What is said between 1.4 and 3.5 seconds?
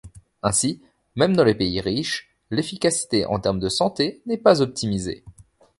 les pays riches, l'efficacité en